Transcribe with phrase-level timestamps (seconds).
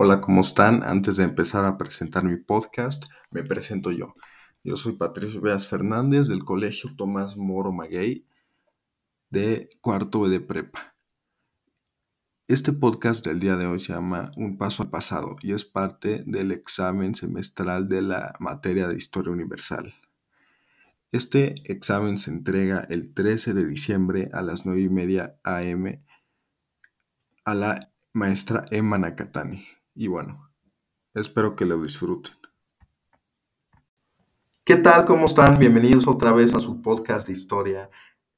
[0.00, 0.84] Hola, ¿cómo están?
[0.84, 4.14] Antes de empezar a presentar mi podcast, me presento yo.
[4.62, 8.24] Yo soy Patricio Beas Fernández del Colegio Tomás Moro Maguey
[9.30, 10.94] de cuarto de prepa.
[12.46, 16.22] Este podcast del día de hoy se llama Un paso al pasado y es parte
[16.28, 19.92] del examen semestral de la materia de Historia Universal.
[21.10, 26.04] Este examen se entrega el 13 de diciembre a las 9 y media am
[27.44, 29.77] a la maestra Emma Nakatani.
[30.00, 30.48] Y bueno,
[31.12, 32.32] espero que lo disfruten.
[34.62, 35.04] ¿Qué tal?
[35.04, 35.58] ¿Cómo están?
[35.58, 37.90] Bienvenidos otra vez a su podcast de historia,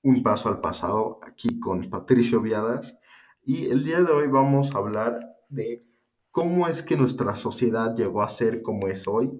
[0.00, 2.96] Un Paso al Pasado, aquí con Patricio Viadas.
[3.44, 5.86] Y el día de hoy vamos a hablar de
[6.30, 9.30] cómo es que nuestra sociedad llegó a ser como es hoy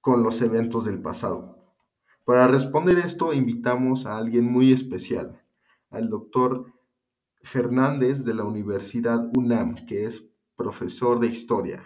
[0.00, 1.76] con los eventos del pasado.
[2.24, 5.44] Para responder esto invitamos a alguien muy especial,
[5.90, 6.72] al doctor
[7.44, 10.27] Fernández de la Universidad UNAM, que es
[10.58, 11.80] profesor de historia.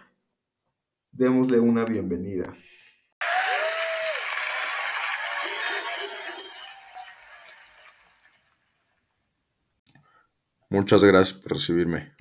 [1.12, 2.56] Démosle una bienvenida.
[10.70, 12.14] Muchas gracias por recibirme.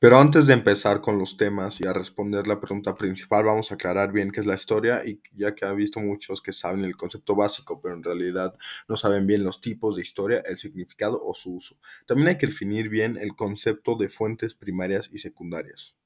[0.00, 3.74] Pero antes de empezar con los temas y a responder la pregunta principal, vamos a
[3.74, 6.96] aclarar bien qué es la historia y ya que han visto muchos que saben el
[6.96, 8.54] concepto básico, pero en realidad
[8.88, 11.76] no saben bien los tipos de historia, el significado o su uso.
[12.06, 15.96] También hay que definir bien el concepto de fuentes primarias y secundarias.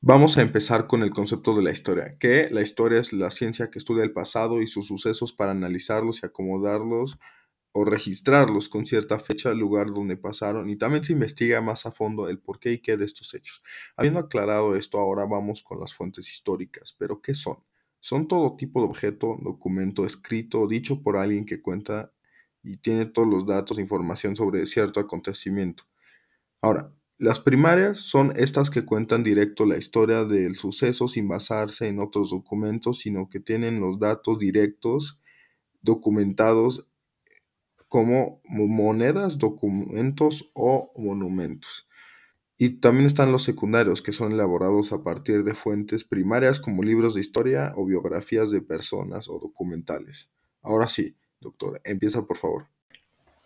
[0.00, 3.68] Vamos a empezar con el concepto de la historia, que la historia es la ciencia
[3.68, 7.18] que estudia el pasado y sus sucesos para analizarlos y acomodarlos
[7.72, 12.28] o registrarlos con cierta fecha lugar donde pasaron y también se investiga más a fondo
[12.28, 13.62] el por qué y qué de estos hechos.
[13.96, 16.94] Habiendo aclarado esto, ahora vamos con las fuentes históricas.
[16.98, 17.58] ¿Pero qué son?
[18.00, 22.12] Son todo tipo de objeto, documento escrito dicho por alguien que cuenta
[22.62, 25.84] y tiene todos los datos e información sobre cierto acontecimiento.
[26.60, 31.98] Ahora, las primarias son estas que cuentan directo la historia del suceso sin basarse en
[31.98, 35.20] otros documentos, sino que tienen los datos directos
[35.80, 36.87] documentados
[37.88, 41.88] como monedas, documentos o monumentos.
[42.56, 47.14] Y también están los secundarios, que son elaborados a partir de fuentes primarias como libros
[47.14, 50.28] de historia o biografías de personas o documentales.
[50.60, 52.66] Ahora sí, doctor, empieza por favor.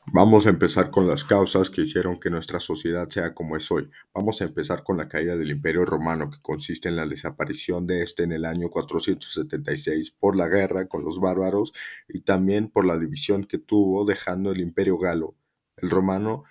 [0.06, 3.88] Vamos a empezar con las causas que hicieron que nuestra sociedad sea como es hoy.
[4.12, 8.02] Vamos a empezar con la caída del Imperio Romano, que consiste en la desaparición de
[8.02, 11.72] este en el año 476 por la guerra con los bárbaros
[12.08, 15.36] y también por la división que tuvo dejando el Imperio Galo,
[15.76, 16.44] el romano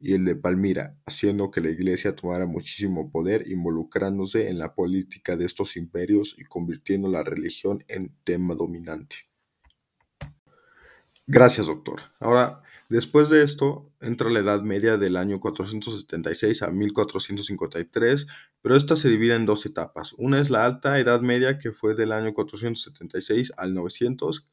[0.00, 5.36] y el de Palmira, haciendo que la Iglesia tomara muchísimo poder, involucrándose en la política
[5.36, 9.16] de estos imperios y convirtiendo la religión en tema dominante.
[11.26, 12.00] Gracias, doctor.
[12.18, 12.62] Ahora
[12.94, 18.28] Después de esto entra la Edad Media del año 476 a 1453,
[18.62, 20.12] pero esta se divide en dos etapas.
[20.12, 24.48] Una es la Alta Edad Media, que fue del año 476 al 900,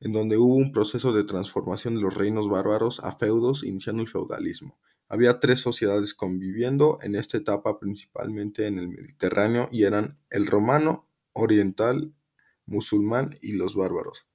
[0.00, 4.08] en donde hubo un proceso de transformación de los reinos bárbaros a feudos, iniciando el
[4.08, 4.80] feudalismo.
[5.08, 11.08] Había tres sociedades conviviendo en esta etapa, principalmente en el Mediterráneo, y eran el romano,
[11.34, 12.12] oriental,
[12.64, 14.25] musulmán y los bárbaros.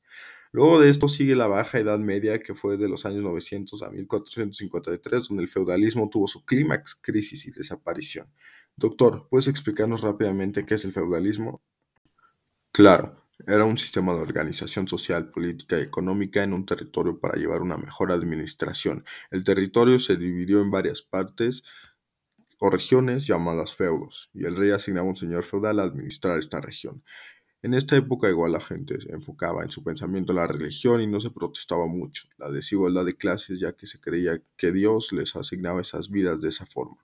[0.54, 3.90] Luego de esto sigue la Baja Edad Media, que fue de los años 900 a
[3.90, 8.28] 1453, donde el feudalismo tuvo su clímax, crisis y desaparición.
[8.76, 11.62] Doctor, ¿puedes explicarnos rápidamente qué es el feudalismo?
[12.74, 17.62] Claro, era un sistema de organización social, política y económica en un territorio para llevar
[17.62, 19.06] una mejor administración.
[19.30, 21.64] El territorio se dividió en varias partes
[22.60, 27.04] o regiones llamadas feudos, y el rey asignaba un señor feudal a administrar esta región.
[27.64, 31.06] En esta época igual la gente se enfocaba en su pensamiento en la religión y
[31.06, 35.36] no se protestaba mucho la desigualdad de clases ya que se creía que Dios les
[35.36, 36.98] asignaba esas vidas de esa forma.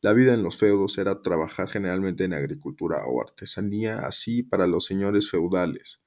[0.00, 4.86] La vida en los feudos era trabajar generalmente en agricultura o artesanía, así para los
[4.86, 6.04] señores feudales.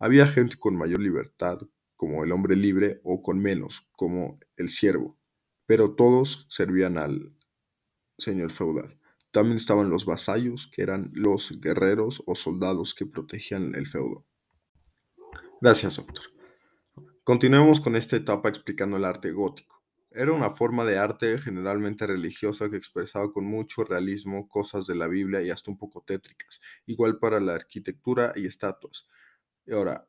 [0.00, 1.60] Había gente con mayor libertad,
[1.96, 5.16] como el hombre libre, o con menos, como el siervo,
[5.64, 7.34] pero todos servían al
[8.18, 8.98] señor feudal.
[9.32, 14.26] También estaban los vasallos, que eran los guerreros o soldados que protegían el feudo.
[15.60, 16.26] Gracias, doctor.
[17.24, 19.82] Continuemos con esta etapa explicando el arte gótico.
[20.10, 25.08] Era una forma de arte generalmente religiosa que expresaba con mucho realismo cosas de la
[25.08, 29.08] Biblia y hasta un poco tétricas, igual para la arquitectura y estatuas.
[29.64, 30.06] Y ahora,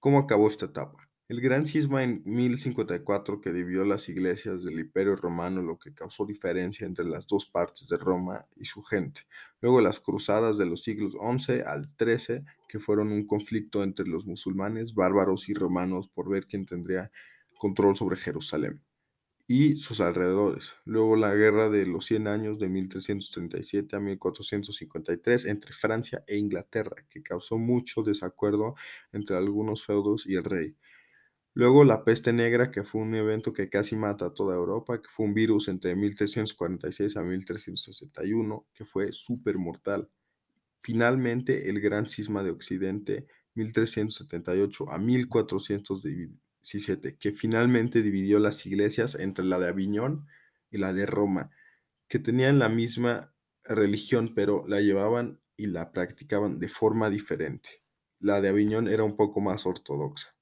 [0.00, 1.09] ¿cómo acabó esta etapa?
[1.30, 6.26] El gran cisma en 1054 que dividió las iglesias del Imperio Romano, lo que causó
[6.26, 9.20] diferencia entre las dos partes de Roma y su gente.
[9.60, 14.26] Luego las cruzadas de los siglos XI al XIII, que fueron un conflicto entre los
[14.26, 17.12] musulmanes, bárbaros y romanos por ver quién tendría
[17.58, 18.82] control sobre Jerusalén.
[19.46, 20.74] y sus alrededores.
[20.84, 27.04] Luego la Guerra de los 100 años de 1337 a 1453 entre Francia e Inglaterra,
[27.08, 28.74] que causó mucho desacuerdo
[29.12, 30.76] entre algunos feudos y el rey.
[31.52, 35.08] Luego la peste negra, que fue un evento que casi mata a toda Europa, que
[35.08, 40.08] fue un virus entre 1346 a 1361, que fue súper mortal.
[40.80, 49.44] Finalmente, el gran cisma de Occidente, 1378 a 1417, que finalmente dividió las iglesias entre
[49.44, 50.28] la de Aviñón
[50.70, 51.50] y la de Roma,
[52.06, 57.82] que tenían la misma religión, pero la llevaban y la practicaban de forma diferente.
[58.20, 60.36] La de Aviñón era un poco más ortodoxa.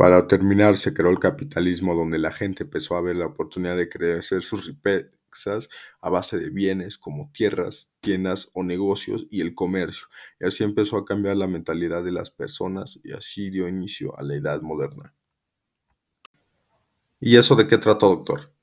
[0.00, 3.90] Para terminar, se creó el capitalismo donde la gente empezó a ver la oportunidad de
[3.90, 5.68] crecer sus riquezas
[6.00, 10.06] a base de bienes como tierras, tiendas o negocios y el comercio.
[10.40, 14.22] Y así empezó a cambiar la mentalidad de las personas y así dio inicio a
[14.22, 15.14] la edad moderna.
[17.20, 18.54] ¿Y eso de qué trató, doctor?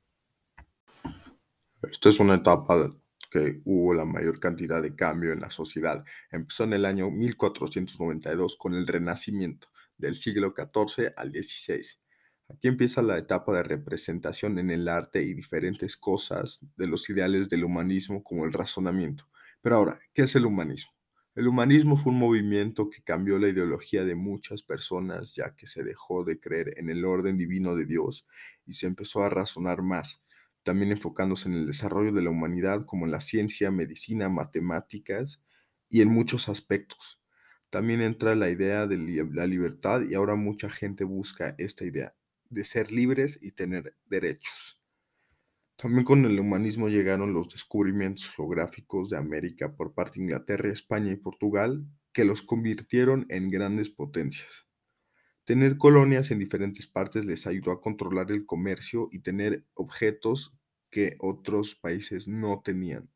[1.84, 2.96] Esto es una etapa
[3.30, 6.04] que hubo la mayor cantidad de cambio en la sociedad.
[6.32, 9.68] Empezó en el año 1492 con el Renacimiento
[9.98, 11.86] del siglo XIV al XVI.
[12.50, 17.50] Aquí empieza la etapa de representación en el arte y diferentes cosas de los ideales
[17.50, 19.30] del humanismo como el razonamiento.
[19.62, 20.92] Pero ahora, ¿qué es el humanismo?
[21.36, 25.84] El humanismo fue un movimiento que cambió la ideología de muchas personas ya que se
[25.84, 28.26] dejó de creer en el orden divino de Dios
[28.66, 30.24] y se empezó a razonar más,
[30.64, 35.44] también enfocándose en el desarrollo de la humanidad como en la ciencia, medicina, matemáticas
[35.90, 37.17] y en muchos aspectos.
[37.70, 38.98] También entra la idea de
[39.32, 42.16] la libertad y ahora mucha gente busca esta idea
[42.50, 44.82] de ser libres y tener derechos.
[45.76, 51.12] También con el humanismo llegaron los descubrimientos geográficos de América por parte de Inglaterra, España
[51.12, 54.66] y Portugal, que los convirtieron en grandes potencias.
[55.44, 60.58] Tener colonias en diferentes partes les ayudó a controlar el comercio y tener objetos
[60.90, 63.10] que otros países no tenían.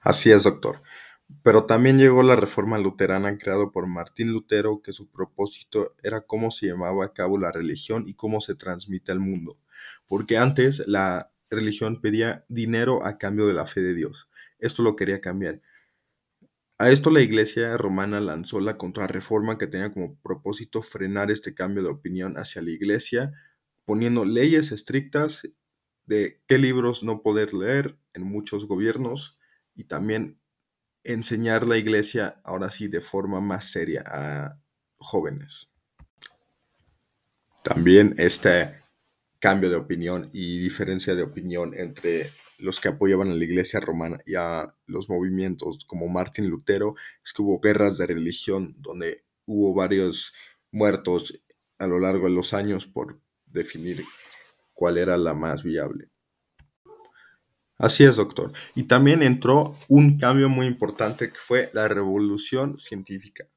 [0.00, 0.82] Así es, doctor.
[1.42, 6.50] Pero también llegó la reforma luterana creada por Martín Lutero, que su propósito era cómo
[6.50, 9.58] se llevaba a cabo la religión y cómo se transmite al mundo.
[10.06, 14.28] Porque antes la religión pedía dinero a cambio de la fe de Dios.
[14.58, 15.60] Esto lo quería cambiar.
[16.78, 21.82] A esto la Iglesia romana lanzó la contrarreforma que tenía como propósito frenar este cambio
[21.82, 23.32] de opinión hacia la Iglesia,
[23.84, 25.48] poniendo leyes estrictas
[26.04, 29.38] de qué libros no poder leer en muchos gobiernos
[29.74, 30.38] y también
[31.12, 34.60] enseñar la iglesia ahora sí de forma más seria a
[34.96, 35.70] jóvenes.
[37.62, 38.76] También este
[39.38, 44.20] cambio de opinión y diferencia de opinión entre los que apoyaban a la iglesia romana
[44.26, 46.94] y a los movimientos como Martín Lutero
[47.24, 50.32] es que hubo guerras de religión donde hubo varios
[50.70, 51.40] muertos
[51.78, 54.04] a lo largo de los años por definir
[54.72, 56.10] cuál era la más viable.
[57.78, 58.52] Así es, doctor.
[58.74, 63.48] Y también entró un cambio muy importante que fue la revolución científica.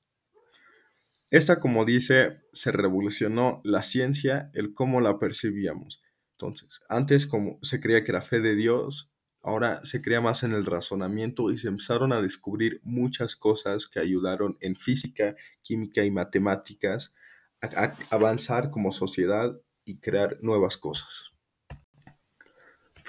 [1.31, 6.01] Esta, como dice, se revolucionó la ciencia, el cómo la percibíamos.
[6.31, 9.11] Entonces, antes como se creía que era fe de Dios,
[9.41, 13.99] ahora se creía más en el razonamiento y se empezaron a descubrir muchas cosas que
[13.99, 17.13] ayudaron en física, química y matemáticas
[17.61, 21.31] a avanzar como sociedad y crear nuevas cosas.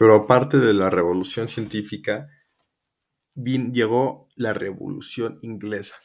[0.00, 2.30] Pero aparte de la revolución científica,
[3.34, 5.96] llegó la revolución inglesa.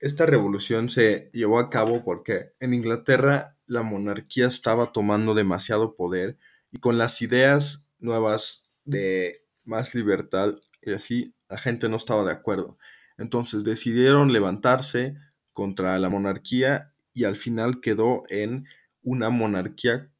[0.00, 6.38] Esta revolución se llevó a cabo porque en Inglaterra la monarquía estaba tomando demasiado poder
[6.72, 12.32] y con las ideas nuevas de más libertad y así la gente no estaba de
[12.32, 12.78] acuerdo.
[13.18, 15.16] Entonces decidieron levantarse
[15.52, 18.64] contra la monarquía y al final quedó en
[19.02, 20.10] una monarquía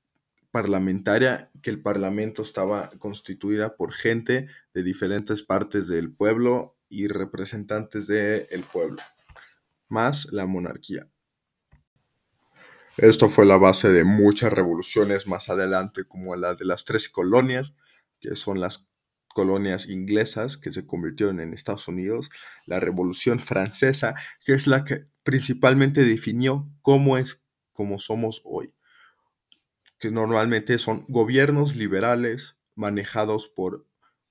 [0.50, 8.07] parlamentaria, que el parlamento estaba constituida por gente de diferentes partes del pueblo y representantes
[8.07, 9.02] del pueblo,
[9.88, 11.09] más la monarquía.
[12.97, 17.75] Esto fue la base de muchas revoluciones más adelante, como la de las tres colonias,
[18.19, 18.88] que son las
[19.28, 22.31] colonias inglesas que se convirtieron en Estados Unidos,
[22.67, 27.40] la Revolución Francesa, que es la que principalmente definió cómo es
[27.73, 28.73] como somos hoy
[29.99, 33.87] que normalmente son gobiernos liberales manejados por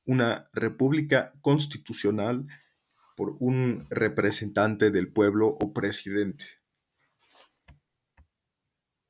[0.05, 2.47] una república constitucional,
[3.15, 6.45] por un representante del pueblo o presidente.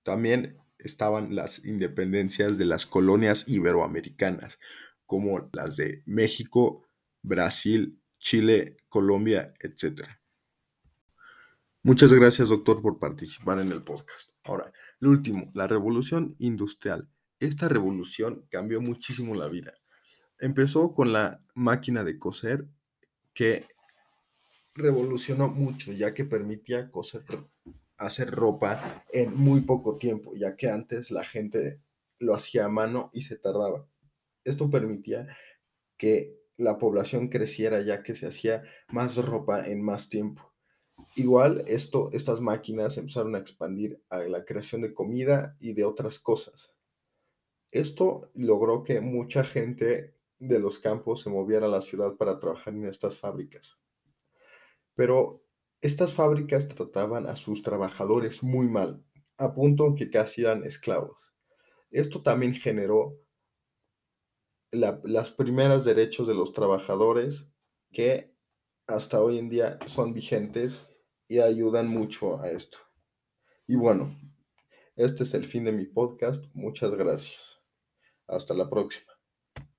[0.04, 4.60] También estaban las independencias de las colonias iberoamericanas,
[5.06, 6.88] como las de México,
[7.22, 10.08] Brasil, Chile, Colombia, etc.
[11.84, 14.32] Muchas gracias, doctor, por participar en el podcast.
[14.44, 17.08] Ahora, Lo último, la revolución industrial.
[17.40, 19.74] Esta revolución cambió muchísimo la vida.
[20.40, 22.68] Empezó con la máquina de coser
[23.34, 23.66] que
[24.74, 27.24] revolucionó mucho, ya que permitía coser,
[27.98, 31.82] hacer ropa en muy poco tiempo, ya que antes la gente
[32.20, 33.88] lo hacía a mano y se tardaba.
[34.44, 35.28] Esto permitía
[35.98, 40.54] que la población creciera, ya que se hacía más ropa en más tiempo.
[41.18, 46.20] Igual, esto, estas máquinas empezaron a expandir a la creación de comida y de otras
[46.20, 46.72] cosas.
[47.72, 52.76] Esto logró que mucha gente de los campos se moviera a la ciudad para trabajar
[52.76, 53.80] en estas fábricas.
[54.94, 55.44] Pero
[55.82, 59.04] estas fábricas trataban a sus trabajadores muy mal,
[59.40, 61.34] a punto que casi eran esclavos.
[61.90, 63.20] Esto también generó
[64.72, 67.50] las primeras derechos de los trabajadores
[67.92, 68.38] que
[68.86, 70.88] hasta hoy en día son vigentes
[71.28, 72.78] y ayudan mucho a esto.
[73.68, 74.16] Y bueno,
[74.96, 76.46] este es el fin de mi podcast.
[76.54, 77.60] Muchas gracias.
[78.28, 79.17] Hasta la próxima.